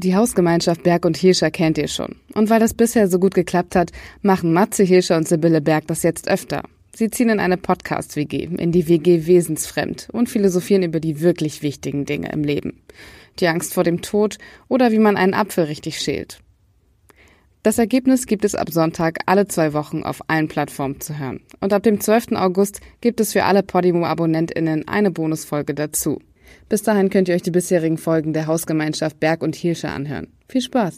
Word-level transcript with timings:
Die 0.00 0.14
Hausgemeinschaft 0.14 0.84
Berg 0.84 1.04
und 1.04 1.16
Hirscher 1.16 1.50
kennt 1.50 1.76
ihr 1.76 1.88
schon. 1.88 2.14
Und 2.32 2.50
weil 2.50 2.60
das 2.60 2.72
bisher 2.72 3.08
so 3.08 3.18
gut 3.18 3.34
geklappt 3.34 3.74
hat, 3.74 3.90
machen 4.22 4.52
Matze 4.52 4.84
Hirscher 4.84 5.16
und 5.16 5.26
Sibylle 5.26 5.60
Berg 5.60 5.88
das 5.88 6.04
jetzt 6.04 6.28
öfter. 6.28 6.62
Sie 6.94 7.10
ziehen 7.10 7.30
in 7.30 7.40
eine 7.40 7.56
Podcast-WG, 7.56 8.44
in 8.44 8.70
die 8.70 8.86
WG 8.86 9.26
Wesensfremd 9.26 10.06
und 10.12 10.28
philosophieren 10.28 10.84
über 10.84 11.00
die 11.00 11.20
wirklich 11.20 11.62
wichtigen 11.62 12.04
Dinge 12.04 12.30
im 12.30 12.44
Leben. 12.44 12.80
Die 13.40 13.48
Angst 13.48 13.74
vor 13.74 13.82
dem 13.82 14.00
Tod 14.00 14.38
oder 14.68 14.92
wie 14.92 15.00
man 15.00 15.16
einen 15.16 15.34
Apfel 15.34 15.64
richtig 15.64 15.98
schält. 15.98 16.38
Das 17.64 17.78
Ergebnis 17.78 18.26
gibt 18.26 18.44
es 18.44 18.54
ab 18.54 18.70
Sonntag 18.70 19.18
alle 19.26 19.48
zwei 19.48 19.72
Wochen 19.72 20.04
auf 20.04 20.20
allen 20.28 20.46
Plattformen 20.46 21.00
zu 21.00 21.18
hören. 21.18 21.40
Und 21.60 21.72
ab 21.72 21.82
dem 21.82 22.00
12. 22.00 22.36
August 22.36 22.80
gibt 23.00 23.18
es 23.18 23.32
für 23.32 23.42
alle 23.42 23.64
Podimo-AbonnentInnen 23.64 24.86
eine 24.86 25.10
Bonusfolge 25.10 25.74
dazu. 25.74 26.20
Bis 26.68 26.82
dahin 26.82 27.10
könnt 27.10 27.28
ihr 27.28 27.34
euch 27.34 27.42
die 27.42 27.50
bisherigen 27.50 27.98
Folgen 27.98 28.32
der 28.32 28.46
Hausgemeinschaft 28.46 29.20
Berg 29.20 29.42
und 29.42 29.56
Hirsche 29.56 29.88
anhören. 29.88 30.28
Viel 30.48 30.62
Spaß! 30.62 30.96